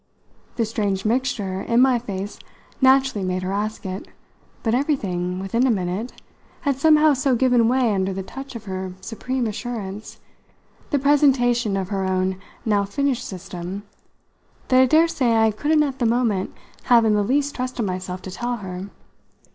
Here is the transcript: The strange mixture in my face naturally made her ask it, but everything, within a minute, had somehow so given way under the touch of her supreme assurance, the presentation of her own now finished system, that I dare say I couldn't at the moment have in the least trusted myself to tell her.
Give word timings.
The 0.55 0.65
strange 0.65 1.05
mixture 1.05 1.61
in 1.61 1.79
my 1.79 1.99
face 1.99 2.39
naturally 2.81 3.23
made 3.23 3.43
her 3.43 3.51
ask 3.53 3.85
it, 3.85 4.07
but 4.63 4.73
everything, 4.73 5.37
within 5.37 5.67
a 5.67 5.69
minute, 5.69 6.19
had 6.61 6.75
somehow 6.77 7.13
so 7.13 7.35
given 7.35 7.67
way 7.67 7.93
under 7.93 8.11
the 8.11 8.23
touch 8.23 8.55
of 8.55 8.63
her 8.65 8.93
supreme 8.99 9.45
assurance, 9.45 10.19
the 10.89 10.97
presentation 10.97 11.77
of 11.77 11.89
her 11.89 12.03
own 12.03 12.37
now 12.65 12.83
finished 12.83 13.23
system, 13.27 13.83
that 14.69 14.81
I 14.81 14.85
dare 14.87 15.07
say 15.07 15.35
I 15.37 15.51
couldn't 15.51 15.83
at 15.83 15.99
the 15.99 16.07
moment 16.07 16.51
have 16.85 17.05
in 17.05 17.13
the 17.13 17.21
least 17.21 17.53
trusted 17.53 17.85
myself 17.85 18.23
to 18.23 18.31
tell 18.31 18.57
her. 18.57 18.89